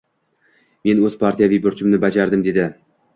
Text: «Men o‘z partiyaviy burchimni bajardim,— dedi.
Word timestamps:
«Men 0.87 1.01
o‘z 1.09 1.17
partiyaviy 1.23 1.61
burchimni 1.67 1.99
bajardim,— 2.07 2.43
dedi. 2.49 2.65